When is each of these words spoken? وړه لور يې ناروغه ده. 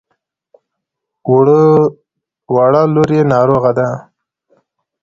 وړه 2.59 2.81
لور 2.93 3.09
يې 3.17 3.21
ناروغه 3.33 3.71
ده. 3.77 3.89